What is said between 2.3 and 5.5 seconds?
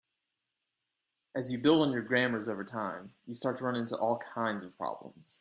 over time, you start to run into all kinds of problems.